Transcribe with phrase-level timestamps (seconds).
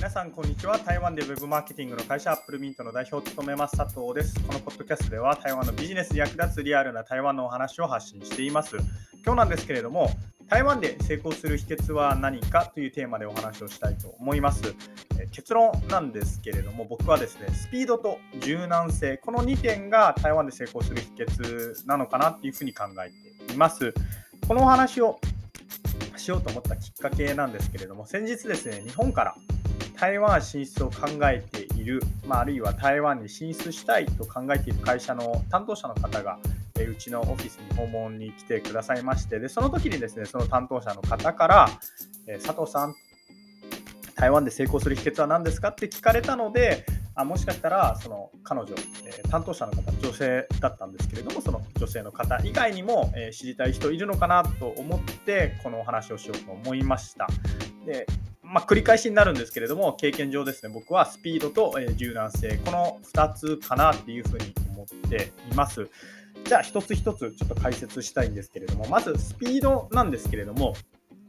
[0.00, 0.78] 皆さんこんにちは。
[0.78, 4.34] 台湾でウェブマーケティングの会社アップルミントの代表を務めます佐藤です。
[4.46, 8.78] このポッドキャストでは台湾のビジネスに役立つリアルな台湾のお話を発信しています。
[9.22, 10.08] 今日なんですけれども
[10.48, 14.74] 台湾で成功する秘訣は何かというテーマでお話をしたいと思います。
[15.20, 23.10] え結論なんですけれども僕はですねスピードと柔軟性この2点が台湾で成功する秘訣なのかなっていうふうに考え
[23.46, 23.92] ています。
[24.48, 25.20] このお話を
[26.16, 29.34] しようと思ったきっかけなんですけれども先日ですね日本から
[30.00, 36.38] 台湾進出を考えている、まあ、あるいは台湾に進出したいと考えている会社の担当者の方が、
[36.78, 41.68] えうちのオフィスに訪問に来てくださいましてでその時にですねその担当者の方から
[42.26, 42.94] 「え佐藤さん
[44.14, 48.74] 台湾で成功する秘訣は何ですか?」って聞かれたのであもしかしたらその彼女、
[49.04, 57.26] え担当者の方女性だったんですけれどもその女性の方以外にも、え知りたい人いるのかなと思ってこのお話をしようと思いました
[57.84, 58.06] で
[58.52, 65.88] まあ、繰り返しになるんですけれども、経験上ですね、僕はスピードと、柔軟性、この2つかなっていうふうに思っています。
[66.44, 70.74] じゃあ、一つ一つちょっと解説したいんですけれども、まずスピードなんですけれども、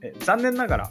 [0.00, 0.90] え残念ながら、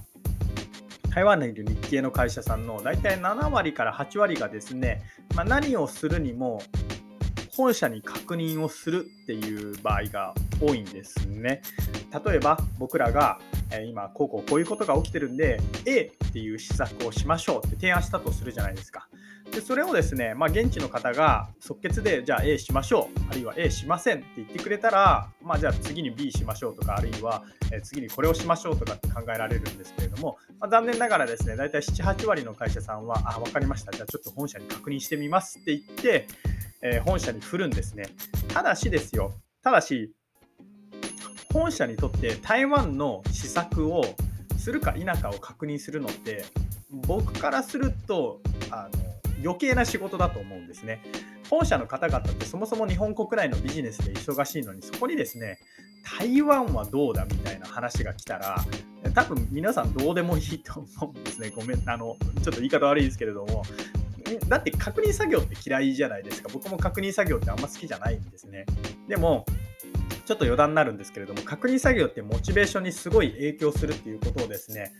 [1.10, 5.02] 台湾にいる日系の会社さんの大体7割から8割がですね、
[5.36, 6.62] まあ、何をするにも
[7.52, 11.64] 本社に確認をするっていう場合が多いんですね。
[12.26, 13.40] 例えば僕らが
[13.88, 19.08] 今こうこうこういうことが起きてるんで A っていう施策をしましょうって提案したとするじゃないですか。
[19.52, 27.44] でそれをですね、まあ、現地の方が即決でじゃあ A しましょうあるいは A しませんって言ってくれたら、まあ、じゃあ次に B しましょうとかあるいは
[27.84, 36.28] 次にこれをしましょうとかって考えられるんですけれども、まあ、残念ながらですね大体78割の会社さんはあ分かりましたじゃあちょっと本社に確認してみますって言って
[36.82, 38.06] えー、本社に振るんですね。
[38.48, 40.14] ただしですよ、ただし、
[41.54, 44.04] 本社にとって台湾の施策を
[44.58, 46.46] するか否かを確認するのって、
[46.92, 49.00] 僕からするとあの
[49.44, 51.02] 余計な仕事だと思うんですね。
[51.50, 55.58] 本社の方々ってそもそも日本国内のビジネスで忙しいのにそこにですね
[56.20, 58.64] 台湾はどうだみたいな話が来たら
[59.16, 63.64] 多分皆さんどうでもいいと思うんですねごめんあのちょっと言い方悪いですけれども
[64.48, 66.50] だって確認作業って嫌いじゃないですか。
[66.54, 68.66] 僕も確認作業ってあんま好きじゃないんですね。
[69.08, 69.46] でも、
[70.30, 74.94] ちょっと余談になるんですけれども、確認作業ってモチベーションにすごい影響するっていうことをですね、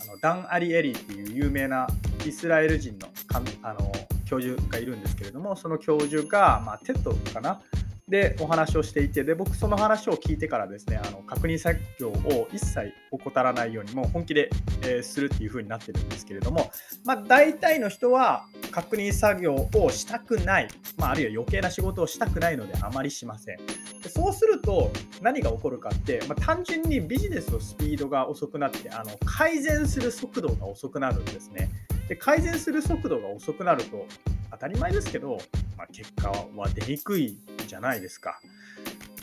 [0.00, 1.86] あのダン・アリエリーっていう有名な
[2.26, 3.92] イスラエル人のかあの
[4.24, 7.60] 教授がいるんですけれども、その教授が、まあ、テッドかな、
[8.08, 14.48] でお話をしていてで僕その話を聞いてからですねあの確認作業を一切怠らないようにもう本気で、
[14.82, 16.70] えー、するっていう風になってるんですけれども、
[17.04, 23.56] まあ、大体の人は確認作業をしたくない、まあ、あるいは余計な仕事をしたくないのであまりしません。
[24.02, 31.68] でそうすると何が起こるかって、まあ、単純にビジネスのスピードが遅くなってあの改善する速度が遅くなるんですね。
[32.08, 34.06] で改善する速度が遅くなると
[34.50, 35.38] 当たり前ですけど、
[35.76, 38.40] まあ、結果は出にくいじゃないですか。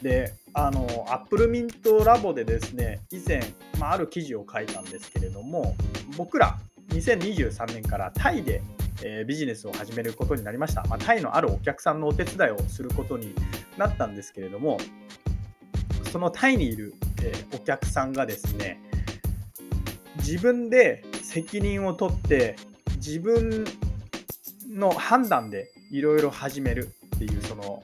[0.01, 3.41] で、あの、アップルミントラボでですね、以前、
[3.79, 5.75] まあ、ある記事を書いたんですけれども、
[6.17, 6.57] 僕ら
[6.89, 8.61] 2023年からタイで、
[9.03, 10.83] えー、ビジネスを始めることになりました。
[10.89, 13.33] まあ、タイのあるお客さんのお手伝いをすることに
[13.77, 14.77] なったんですけれども、
[16.11, 16.93] そのタイにいる、
[17.23, 18.81] えー、お客さんがですね、
[20.17, 22.55] 自分で責任を取って
[22.95, 23.65] 自分
[24.69, 27.83] の判断でいろいろ始めるっていうその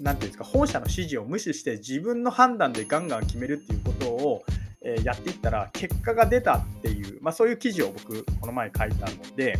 [0.00, 4.44] 何ていうんですか本社の指示を無視して自分の判断でガンガン決めるっていうことを、
[5.04, 9.58] やっていったら結果が出たっていう、まあ、そういう記事を僕この前書いたので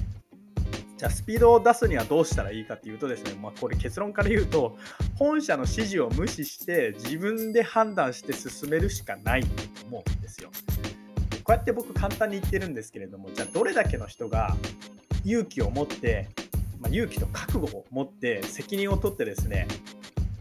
[0.99, 4.77] じゃあスピードを出すにはどうしたらいいかっていうとですね、まあ、これ結論から言うと
[5.17, 9.49] 本社の指示を無視して自分で判断して進めるしかないと
[9.87, 10.51] 思うんですよ。
[11.45, 14.55] こうやって僕簡単に言ってるんですけれどもじゃあどれだけの人が
[15.25, 16.29] 勇気を持って
[16.81, 19.67] まあ、勇気と覚悟を持って責任を取ってですね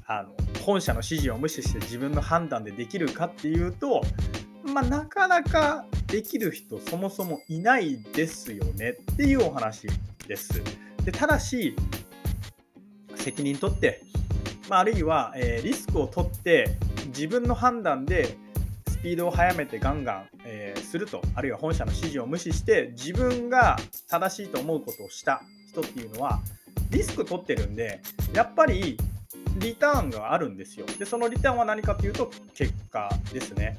[0.05, 0.29] あの
[0.63, 4.01] 本社の指示を無視して自分の判断でできるかっていうと、
[4.63, 9.87] まあ、なかなかできる人そもそもいないですよねっていうお話
[10.27, 10.61] です。
[11.03, 11.75] でただし
[13.15, 14.01] 責任取って、
[14.69, 16.77] まあ、あるいは、えー、リスクを取って
[17.07, 18.37] 自分の判断で
[18.89, 23.77] スピードを速めてガンガン、えー、するとあるいは本社の指示を無視して自分が
[24.09, 26.39] 正しいと思うことをした人っていうのは
[26.89, 28.01] リスク取ってるんで
[28.33, 28.97] やっぱり
[29.59, 30.85] リターンがあるんですよ。
[30.99, 33.77] でそのリターンは何かというと結果ですね。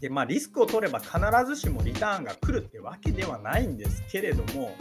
[0.00, 4.74] でまあリスクを取れば必ずしもリターンが来るってわけではないんですけれども、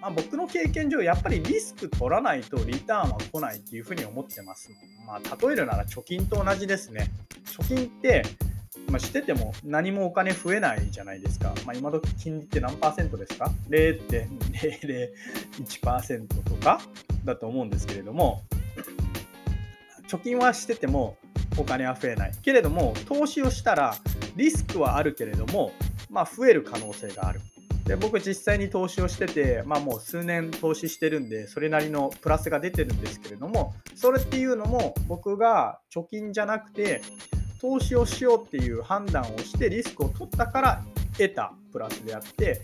[0.00, 4.70] まあ、僕の経験上やっぱりリスク取らないとリターンは来ないっていうふうに思ってます。
[5.06, 7.10] まあ、例えるなら貯金と同じですね。
[7.46, 8.22] 貯金って
[8.88, 11.52] まあ、してても何もお金増えないじゃないですか。
[11.64, 16.80] まあ、今時金利って何パーセントですか ?0.001% とか
[17.24, 18.42] だと思うんですけれども、
[20.08, 21.16] 貯金はしてても
[21.56, 22.32] お金は増えない。
[22.42, 23.96] けれども、投資をしたら
[24.36, 25.72] リスクはあるけれども、
[26.08, 27.40] まあ、増える可能性がある。
[27.86, 37.00] で僕実際に投資をしてて、まあ、もう数年投資してるんでそれなりのプラスが出てるんですけれどもそれっていうのも僕が貯金じゃなくて
[37.60, 40.82] 投資をしようっていう判断をしてリスクを取ったから
[41.16, 42.60] 得たプラスであって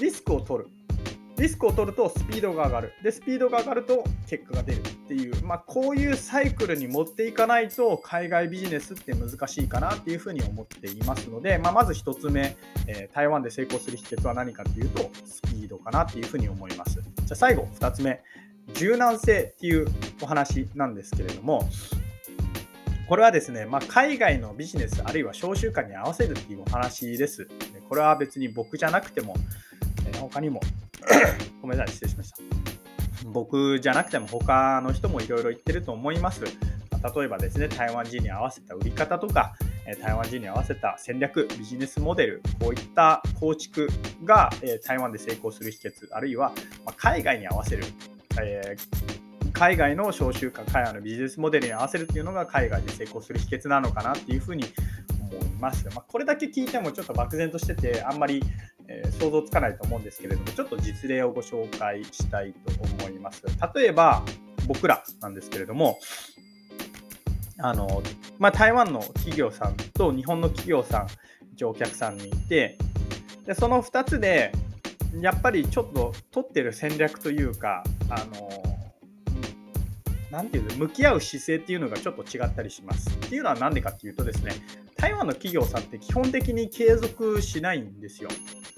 [0.00, 0.77] リスクを取る。
[1.38, 2.92] リスクを取るとスピードが上がる。
[3.02, 12.56] でスピードが上がると結果が出るっていう、まあ、こういうサイクルに持っていかないと海外ビジネスって難しいかなっていうふうに思っていますので、まあ、まず1つ目、
[12.86, 16.94] えー、台湾で成功する秘訣は何かっていうとスピードかなっていうふうに思います。
[16.94, 17.02] じゃ
[17.32, 18.20] あ最後2つ目
[18.74, 19.86] 柔軟性っていう
[20.20, 21.66] お話なんですけれども
[23.08, 27.48] これはですね、まあ、海外のビジネスあるいは商習慣に合わせるっていうお話です。
[27.88, 29.34] これは別に僕じゃなくても、
[30.20, 30.60] 他にも
[31.62, 32.38] ごめんなさい、失礼しました。
[33.26, 36.42] 僕じゃなくても他の人もいろいろ言ってると思います。
[36.44, 39.54] 例えばですね、台湾人に合わせた売り方とか、
[40.02, 43.88] 台湾人に合わせた戦略、ビジネスモデル、こういった構築
[44.24, 44.50] が
[44.84, 46.52] 台湾で成功する秘訣、あるいは
[46.96, 47.84] 海外に合わせる、
[48.40, 49.28] えー
[49.58, 54.64] 海外の商習慣、海外のビジネスモデルに合わせるっていうのが海外で成功する秘訣なのかなっていうふうに
[55.32, 55.84] 思います。
[55.86, 58.44] まあ、これだけ聞いてもちょっと漠然としてて、あんまり、
[58.88, 62.72] えー、想像つかないと思うんですけれども、ちょっと実例をご紹介したいと
[63.04, 63.44] 思います。
[63.74, 64.24] 例えば、
[64.66, 65.98] 僕らなんですけれども、
[67.60, 68.02] あの
[68.38, 71.06] まあ、台湾の企業さんと日本の企業さん、
[71.54, 72.78] 一応お客さんにいて、
[73.46, 74.52] でその2つで、
[75.20, 78.48] やっぱりちょっと取ってる戦略というか、あの
[80.30, 83.08] なんていうの、向き合う姿勢っていうのがちょっと違ったりします。
[83.08, 84.52] っていうのは何でかっていうとですね、
[84.96, 88.28] 台湾の企業さんって基本的に継続しないんですよ。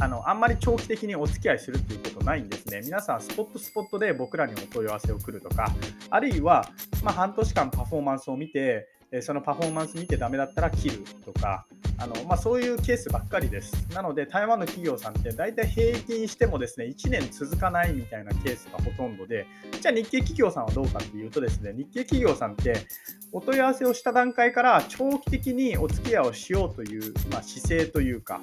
[0.00, 2.80] あのあんまり長期的にお付き合いするっていうことないんですね。
[2.82, 5.70] 皆さん、スポットスポットで僕らにお問い合わせを来るとか、
[6.08, 6.70] あるいは、
[7.02, 8.88] まあ、半年間パフォーマンスを見て、
[9.20, 11.66] そのパフォーマンス見てダメだったら切るとか、
[11.98, 13.74] あのまあ、そういうケースばっかりです。
[13.92, 19.46] なので、台湾の企業さんって大体平均してもですね、1年続かないみたいなケースがほとんどで、
[19.80, 22.86] じゃあ日系企業さんはどうかっていうとですね、日系企業さんって
[23.32, 28.40] お問い合わせをした段階から長期的にお付き合いをしようという、まあ、姿勢というか、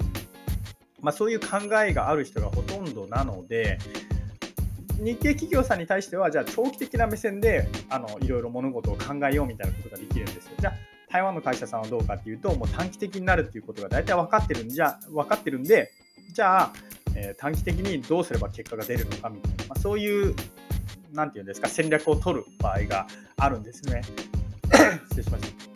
[1.02, 3.78] まあ、そういう考えがある人がほとんどなので、
[5.00, 10.52] 日系企業さんに対しては、じゃあ長期的な目線であのいろいろ物事を考えようみたいなことができるんですよ。
[10.60, 10.74] じゃあ
[11.10, 15.92] 台湾の会社さんはどうかっていうと、もう短期的になるっていうことが大体分かってるんじゃ、分かってるんで、
[16.34, 16.74] じゃあ、
[17.16, 20.36] えー、短期的にどうすれば結果が出るのかみたいな、まあ、そういう、
[21.14, 23.08] なんていうんですか、戦略を取る場合が
[23.38, 24.02] あるんですね。
[25.10, 25.67] 失礼しました。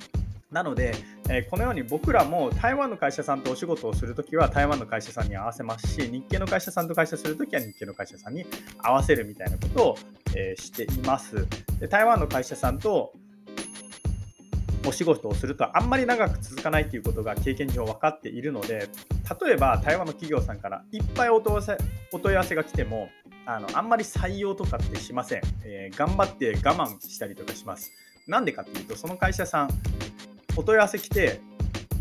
[0.51, 0.93] なので、
[1.29, 8.45] えー、このように僕らも台湾の会社さんとお仕事をするときは台湾の会社さんに合わせますし、日系の会社さんと会社するときは日系の会社さんに
[8.79, 9.97] 合わせるみたいなことを、
[10.35, 11.47] えー、しています。
[11.79, 13.13] で台湾の会社さんと
[14.85, 18.89] お仕事をするとあんまり長く続かないということが経験上分かっているので
[19.45, 21.77] 例えば台湾の企業さんからいっぱいお問い合わせ
[22.11, 23.09] お問い合わせが来ても
[23.45, 27.91] あのあんまり採用とかってしません、えー、頑張って我慢したりとかします
[28.27, 29.69] なんでかっていうとその会社さん
[30.55, 31.41] お問い合わせ来て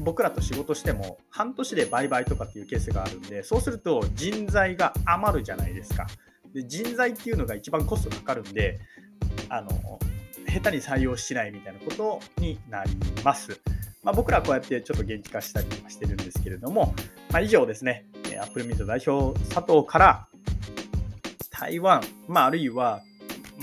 [0.00, 6.06] 僕らと仕事しても半年で売買とかっていうケースがあるんでそうすると人材が余るじゃないですか
[6.54, 8.80] で人材っていうのが一番コストかかるんで
[9.48, 9.70] あの
[10.48, 12.90] 下手に採用しないみたいなことになり
[13.22, 13.60] ます。
[14.02, 16.94] まあ、僕らはこうやってちょっと現地化したりしてるんですけれども、
[17.30, 18.06] まあ、以上ですね、
[18.40, 20.26] アップルミント代表佐藤から
[21.50, 23.02] 台湾、まあ、あるいは、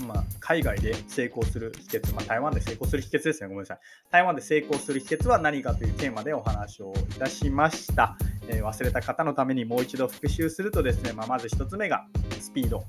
[0.06, 3.78] まあ、海外で成功する秘訣、まあ、台湾で成功する秘訣ですね、ごめんなさい。
[4.10, 8.16] 台湾で成功する秘訣は何かというテーマでお話をいたしました。
[8.48, 12.06] えー、忘れた方のためにもう一度復習するとですね、まあ、まず1つ目が
[12.40, 12.82] スピード。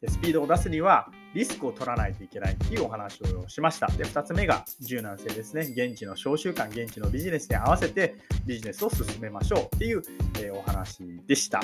[0.00, 3.86] でスピードを出すにはリスクを取らないといけないっていうお話をしました。
[3.86, 5.62] で、2つ目が柔軟性ですね。
[5.62, 10.02] 現地の商習慣、現地のビジネスに合わせてビジネスを進めましょうっていう、
[10.40, 11.60] えー、お話でした。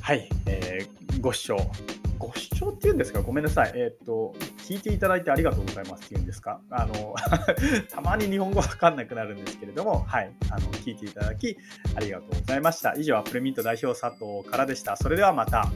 [0.00, 1.58] はい、えー、ご視聴。
[2.18, 3.22] ご視聴っていうんですか？
[3.22, 3.72] ごめんなさい。
[3.74, 6.60] えっ、と、聞いていただいてありがとうございますっていうんですか？
[6.70, 7.14] あの、
[7.90, 11.56] たまに日本語わかんなくなるんですけれども、はい、あの、聞いていただき
[11.94, 12.94] ありがとうございました。
[12.96, 14.96] 以上、アップルミント代表佐藤からでした。
[14.96, 15.70] それではまた。